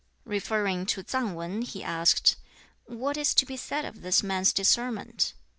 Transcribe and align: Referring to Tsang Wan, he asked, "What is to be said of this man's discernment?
Referring 0.25 0.87
to 0.87 1.03
Tsang 1.03 1.35
Wan, 1.35 1.61
he 1.61 1.83
asked, 1.83 2.35
"What 2.85 3.17
is 3.17 3.35
to 3.35 3.45
be 3.45 3.55
said 3.55 3.85
of 3.85 4.01
this 4.01 4.23
man's 4.23 4.51
discernment? 4.51 5.35